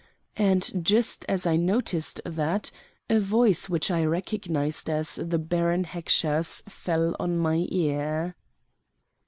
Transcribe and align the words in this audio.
And 0.39 0.83
just 0.83 1.25
as 1.29 1.45
I 1.45 1.57
noticed 1.57 2.21
that 2.25 2.71
a 3.07 3.19
voice 3.19 3.69
which 3.69 3.91
I 3.91 4.03
recognized 4.03 4.89
as 4.89 5.19
the 5.23 5.37
Baron 5.37 5.83
Heckscher's 5.85 6.63
fell 6.67 7.15
on 7.19 7.37
my 7.37 7.67
ear. 7.69 8.35